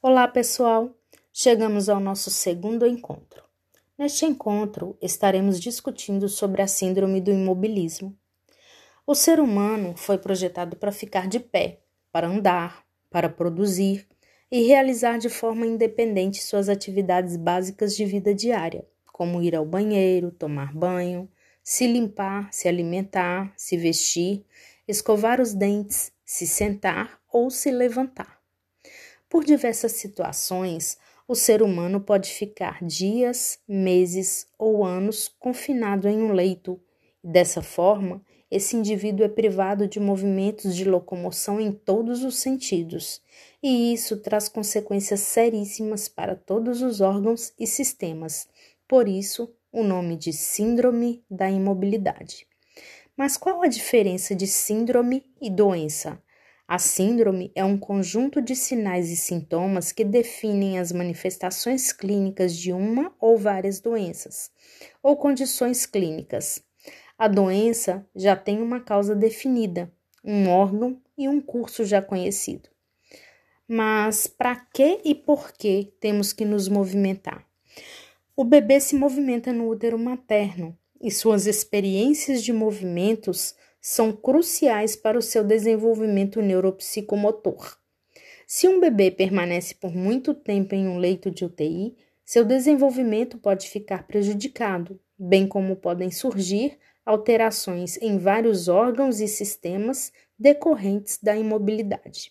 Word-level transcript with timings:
Olá, 0.00 0.28
pessoal! 0.28 0.96
Chegamos 1.32 1.88
ao 1.88 1.98
nosso 1.98 2.30
segundo 2.30 2.86
encontro. 2.86 3.42
Neste 3.98 4.24
encontro, 4.24 4.96
estaremos 5.02 5.58
discutindo 5.58 6.28
sobre 6.28 6.62
a 6.62 6.68
síndrome 6.68 7.20
do 7.20 7.32
imobilismo. 7.32 8.16
O 9.04 9.12
ser 9.12 9.40
humano 9.40 9.94
foi 9.96 10.16
projetado 10.16 10.76
para 10.76 10.92
ficar 10.92 11.26
de 11.26 11.40
pé, 11.40 11.80
para 12.12 12.28
andar, 12.28 12.84
para 13.10 13.28
produzir 13.28 14.06
e 14.48 14.68
realizar 14.68 15.18
de 15.18 15.28
forma 15.28 15.66
independente 15.66 16.44
suas 16.44 16.68
atividades 16.68 17.36
básicas 17.36 17.96
de 17.96 18.04
vida 18.04 18.32
diária, 18.32 18.86
como 19.12 19.42
ir 19.42 19.56
ao 19.56 19.66
banheiro, 19.66 20.30
tomar 20.30 20.72
banho, 20.72 21.28
se 21.60 21.88
limpar, 21.88 22.52
se 22.52 22.68
alimentar, 22.68 23.52
se 23.56 23.76
vestir, 23.76 24.46
escovar 24.86 25.40
os 25.40 25.52
dentes, 25.52 26.12
se 26.24 26.46
sentar 26.46 27.20
ou 27.32 27.50
se 27.50 27.72
levantar. 27.72 28.37
Por 29.28 29.44
diversas 29.44 29.92
situações, 29.92 30.96
o 31.26 31.34
ser 31.34 31.62
humano 31.62 32.00
pode 32.00 32.30
ficar 32.30 32.82
dias, 32.82 33.58
meses 33.68 34.46
ou 34.58 34.84
anos 34.84 35.28
confinado 35.38 36.08
em 36.08 36.22
um 36.22 36.32
leito. 36.32 36.80
Dessa 37.22 37.60
forma, 37.60 38.24
esse 38.50 38.74
indivíduo 38.74 39.26
é 39.26 39.28
privado 39.28 39.86
de 39.86 40.00
movimentos 40.00 40.74
de 40.74 40.86
locomoção 40.86 41.60
em 41.60 41.70
todos 41.70 42.24
os 42.24 42.38
sentidos, 42.38 43.20
e 43.62 43.92
isso 43.92 44.16
traz 44.16 44.48
consequências 44.48 45.20
seríssimas 45.20 46.08
para 46.08 46.34
todos 46.34 46.80
os 46.80 47.02
órgãos 47.02 47.52
e 47.58 47.66
sistemas. 47.66 48.48
Por 48.88 49.06
isso, 49.06 49.54
o 49.70 49.84
nome 49.84 50.16
de 50.16 50.32
Síndrome 50.32 51.22
da 51.30 51.50
Imobilidade. 51.50 52.46
Mas 53.14 53.36
qual 53.36 53.60
a 53.62 53.66
diferença 53.66 54.34
de 54.34 54.46
síndrome 54.46 55.26
e 55.42 55.50
doença? 55.50 56.22
A 56.70 56.78
síndrome 56.78 57.50
é 57.54 57.64
um 57.64 57.78
conjunto 57.78 58.42
de 58.42 58.54
sinais 58.54 59.08
e 59.08 59.16
sintomas 59.16 59.90
que 59.90 60.04
definem 60.04 60.78
as 60.78 60.92
manifestações 60.92 61.94
clínicas 61.94 62.54
de 62.54 62.74
uma 62.74 63.10
ou 63.18 63.38
várias 63.38 63.80
doenças 63.80 64.50
ou 65.02 65.16
condições 65.16 65.86
clínicas. 65.86 66.62
A 67.16 67.26
doença 67.26 68.06
já 68.14 68.36
tem 68.36 68.60
uma 68.60 68.80
causa 68.80 69.16
definida, 69.16 69.90
um 70.22 70.50
órgão 70.50 71.00
e 71.16 71.26
um 71.26 71.40
curso 71.40 71.86
já 71.86 72.02
conhecido. 72.02 72.68
Mas 73.66 74.26
para 74.26 74.54
que 74.54 75.00
e 75.06 75.14
por 75.14 75.52
que 75.52 75.90
temos 75.98 76.34
que 76.34 76.44
nos 76.44 76.68
movimentar? 76.68 77.46
O 78.36 78.44
bebê 78.44 78.78
se 78.78 78.94
movimenta 78.94 79.54
no 79.54 79.70
útero 79.70 79.98
materno 79.98 80.76
e 81.00 81.10
suas 81.10 81.46
experiências 81.46 82.42
de 82.42 82.52
movimentos 82.52 83.54
são 83.90 84.12
cruciais 84.12 84.94
para 84.94 85.18
o 85.18 85.22
seu 85.22 85.42
desenvolvimento 85.42 86.42
neuropsicomotor. 86.42 87.78
Se 88.46 88.68
um 88.68 88.78
bebê 88.78 89.10
permanece 89.10 89.74
por 89.74 89.94
muito 89.94 90.34
tempo 90.34 90.74
em 90.74 90.86
um 90.86 90.98
leito 90.98 91.30
de 91.30 91.46
UTI, 91.46 91.96
seu 92.22 92.44
desenvolvimento 92.44 93.38
pode 93.38 93.66
ficar 93.70 94.06
prejudicado, 94.06 95.00
bem 95.18 95.48
como 95.48 95.74
podem 95.74 96.10
surgir 96.10 96.76
alterações 97.02 97.96
em 98.02 98.18
vários 98.18 98.68
órgãos 98.68 99.20
e 99.20 99.26
sistemas 99.26 100.12
decorrentes 100.38 101.18
da 101.22 101.34
imobilidade. 101.34 102.30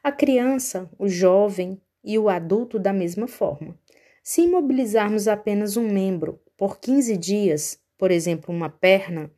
A 0.00 0.12
criança, 0.12 0.88
o 0.96 1.08
jovem 1.08 1.82
e 2.04 2.16
o 2.20 2.28
adulto 2.28 2.78
da 2.78 2.92
mesma 2.92 3.26
forma. 3.26 3.76
Se 4.22 4.42
imobilizarmos 4.42 5.26
apenas 5.26 5.76
um 5.76 5.88
membro 5.88 6.40
por 6.56 6.78
15 6.78 7.16
dias, 7.16 7.80
por 7.98 8.12
exemplo, 8.12 8.54
uma 8.54 8.70
perna, 8.70 9.28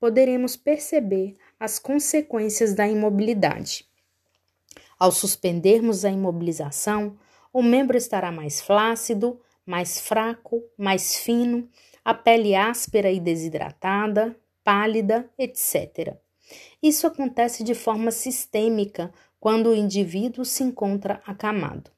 poderemos 0.00 0.56
perceber 0.56 1.34
as 1.58 1.78
consequências 1.78 2.74
da 2.74 2.86
imobilidade. 2.86 3.86
Ao 4.98 5.12
suspendermos 5.12 6.04
a 6.04 6.10
imobilização, 6.10 7.16
o 7.52 7.62
membro 7.62 7.96
estará 7.96 8.30
mais 8.32 8.60
flácido, 8.60 9.40
mais 9.64 10.00
fraco, 10.00 10.62
mais 10.76 11.16
fino, 11.16 11.68
a 12.04 12.14
pele 12.14 12.54
áspera 12.54 13.10
e 13.10 13.20
desidratada, 13.20 14.36
pálida, 14.64 15.28
etc. 15.38 16.16
Isso 16.82 17.06
acontece 17.06 17.62
de 17.62 17.74
forma 17.74 18.10
sistêmica 18.10 19.12
quando 19.40 19.70
o 19.70 19.74
indivíduo 19.74 20.44
se 20.44 20.62
encontra 20.62 21.22
acamado. 21.26 21.90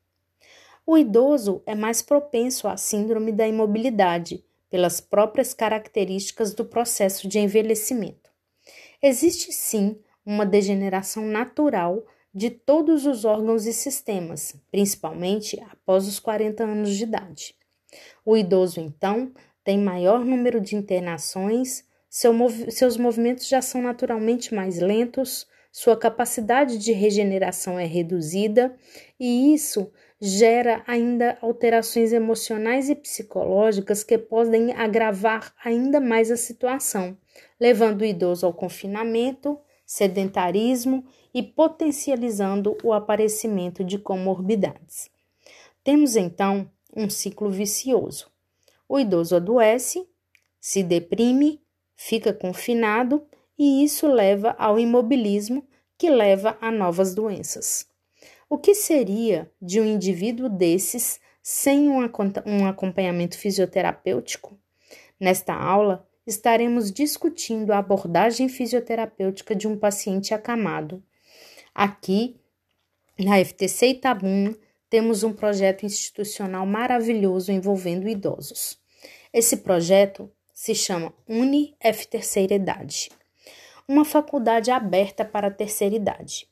O 0.86 0.98
idoso 0.98 1.62
é 1.66 1.74
mais 1.74 2.02
propenso 2.02 2.66
à 2.66 2.76
síndrome 2.76 3.32
da 3.32 3.46
imobilidade, 3.46 4.44
pelas 4.70 5.00
próprias 5.00 5.52
características 5.52 6.54
do 6.54 6.64
processo 6.64 7.26
de 7.28 7.38
envelhecimento. 7.38 8.30
Existe 9.02 9.52
sim 9.52 9.98
uma 10.24 10.46
degeneração 10.46 11.26
natural 11.26 12.04
de 12.32 12.48
todos 12.48 13.06
os 13.06 13.24
órgãos 13.24 13.66
e 13.66 13.72
sistemas, 13.72 14.54
principalmente 14.70 15.60
após 15.70 16.06
os 16.06 16.20
40 16.20 16.62
anos 16.62 16.96
de 16.96 17.02
idade. 17.02 17.56
O 18.24 18.36
idoso, 18.36 18.80
então, 18.80 19.32
tem 19.64 19.78
maior 19.78 20.24
número 20.24 20.60
de 20.60 20.76
internações, 20.76 21.84
seu 22.08 22.32
mov 22.32 22.70
seus 22.70 22.96
movimentos 22.96 23.48
já 23.48 23.60
são 23.60 23.82
naturalmente 23.82 24.54
mais 24.54 24.78
lentos, 24.78 25.46
sua 25.72 25.96
capacidade 25.96 26.78
de 26.78 26.92
regeneração 26.92 27.78
é 27.78 27.84
reduzida 27.84 28.76
e 29.18 29.54
isso 29.54 29.90
gera 30.20 30.82
ainda 30.86 31.38
alterações 31.40 32.12
emocionais 32.12 32.90
e 32.90 32.94
psicológicas 32.94 34.02
que 34.02 34.18
podem 34.18 34.72
agravar 34.72 35.54
ainda 35.64 36.00
mais 36.00 36.30
a 36.30 36.36
situação, 36.36 37.16
levando 37.58 38.02
o 38.02 38.04
idoso 38.04 38.44
ao 38.44 38.52
confinamento, 38.52 39.58
sedentarismo 39.86 41.04
e 41.32 41.42
potencializando 41.42 42.76
o 42.82 42.92
aparecimento 42.92 43.82
de 43.84 43.98
comorbidades. 43.98 45.08
Temos 45.82 46.16
então 46.16 46.70
um 46.94 47.08
ciclo 47.08 47.48
vicioso. 47.48 48.28
O 48.88 48.98
idoso 48.98 49.36
adoece, 49.36 50.06
se 50.60 50.82
deprime, 50.82 51.62
fica 51.96 52.32
confinado 52.32 53.24
e 53.62 53.84
isso 53.84 54.06
leva 54.06 54.56
ao 54.58 54.78
imobilismo, 54.80 55.68
que 55.98 56.08
leva 56.08 56.56
a 56.62 56.70
novas 56.70 57.14
doenças. 57.14 57.86
O 58.48 58.56
que 58.56 58.74
seria 58.74 59.52
de 59.60 59.78
um 59.78 59.84
indivíduo 59.84 60.48
desses 60.48 61.20
sem 61.42 61.90
um, 61.90 62.66
acompanhamento 62.66 63.36
fisioterapêutico? 63.36 64.58
Nesta 65.20 65.52
aula, 65.52 66.08
estaremos 66.26 66.90
discutindo 66.90 67.70
a 67.72 67.78
abordagem 67.80 68.48
fisioterapêutica 68.48 69.54
de 69.54 69.68
um 69.68 69.76
paciente 69.76 70.32
acamado. 70.32 71.04
Aqui, 71.74 72.40
na 73.18 73.44
FTC 73.44 73.88
Itabuna, 73.88 74.56
temos 74.88 75.22
um 75.22 75.34
projeto 75.34 75.84
institucional 75.84 76.64
maravilhoso 76.64 77.52
envolvendo 77.52 78.08
idosos. 78.08 78.78
Esse 79.30 79.58
projeto 79.58 80.32
se 80.54 80.74
chama 80.74 81.12
Uni 81.28 81.76
F 81.78 82.08
Terceira 82.08 82.54
Idade, 82.54 83.10
uma 83.90 84.04
faculdade 84.04 84.70
aberta 84.70 85.24
para 85.24 85.48
a 85.48 85.50
terceira 85.50 85.96
idade. 85.96 86.46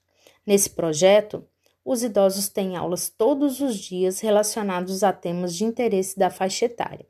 Nesse 0.44 0.68
projeto, 0.68 1.44
os 1.84 2.02
idosos 2.02 2.48
têm 2.48 2.76
aulas 2.76 3.08
todos 3.08 3.60
os 3.60 3.76
dias 3.76 4.18
relacionados 4.18 5.04
a 5.04 5.12
temas 5.12 5.54
de 5.54 5.64
interesse 5.64 6.18
da 6.18 6.30
faixa 6.30 6.64
etária. 6.64 7.06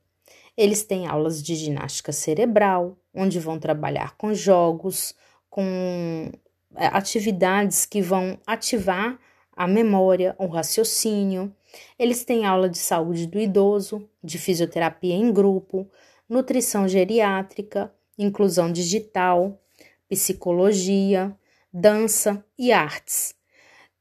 Eles 0.54 0.82
têm 0.82 1.06
aulas 1.06 1.42
de 1.42 1.54
ginástica 1.54 2.12
cerebral, 2.12 2.94
onde 3.14 3.40
vão 3.40 3.58
trabalhar 3.58 4.18
com 4.18 4.34
jogos, 4.34 5.14
com 5.48 6.30
é, 6.76 6.88
atividades 6.88 7.86
que 7.86 8.02
vão 8.02 8.38
ativar 8.46 9.18
a 9.56 9.66
memória, 9.66 10.36
o 10.38 10.46
raciocínio. 10.46 11.50
Eles 11.98 12.22
têm 12.22 12.44
aula 12.44 12.68
de 12.68 12.76
saúde 12.78 13.26
do 13.26 13.38
idoso, 13.38 14.06
de 14.22 14.36
fisioterapia 14.36 15.14
em 15.14 15.32
grupo, 15.32 15.90
nutrição 16.28 16.86
geriátrica, 16.86 17.90
inclusão 18.18 18.70
digital, 18.70 19.58
psicologia, 20.08 21.36
dança 21.72 22.44
e 22.58 22.72
artes. 22.72 23.34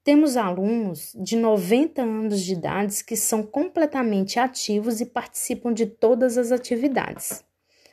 Temos 0.04 0.38
alunos 0.38 1.12
de 1.16 1.36
90 1.36 2.02
anos 2.02 2.42
de 2.42 2.54
idade 2.54 3.04
que 3.04 3.16
são 3.16 3.44
completamente 3.44 4.40
ativos 4.40 5.02
e 5.02 5.06
participam 5.06 5.74
de 5.74 5.86
todas 5.86 6.38
as 6.38 6.52
atividades. 6.52 7.44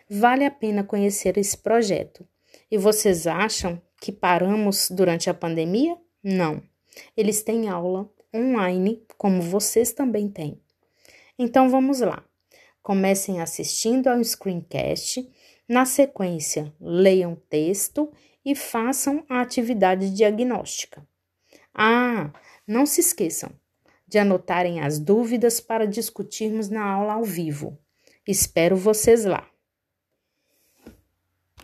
Vale 0.09 0.45
a 0.45 0.51
pena 0.51 0.85
conhecer 0.85 1.37
esse 1.39 1.59
projeto. 1.59 2.25
E 2.71 2.79
vocês 2.79 3.27
acham 3.27 3.83
que 4.01 4.13
paramos 4.13 4.91
durante 4.91 5.29
a 5.29 5.35
pandemia? 5.35 5.97
Não. 6.23 6.63
Eles 7.17 7.43
têm 7.43 7.69
aula 7.69 8.09
online, 8.33 9.03
como 9.19 9.43
vocês 9.43 9.93
também 9.93 10.29
têm. 10.29 10.61
Então 11.39 11.69
vamos 11.69 12.01
lá. 12.01 12.25
Comecem 12.83 13.41
assistindo 13.41 14.09
ao 14.09 14.23
screencast. 14.23 15.29
Na 15.69 15.87
sequência, 15.87 16.75
leiam 16.79 17.35
texto 17.49 18.13
e 18.45 18.55
façam 18.55 19.25
a 19.29 19.41
atividade 19.41 20.15
diagnóstica. 20.15 21.07
Ah, 21.73 22.31
não 22.67 22.85
se 22.85 23.01
esqueçam 23.01 23.51
de 24.07 24.19
anotarem 24.19 24.81
as 24.81 24.99
dúvidas 24.99 25.61
para 25.61 25.87
discutirmos 25.87 26.69
na 26.69 26.85
aula 26.85 27.15
ao 27.15 27.25
vivo. 27.25 27.79
Espero 28.27 28.77
vocês 28.77 29.25
lá. 29.25 29.49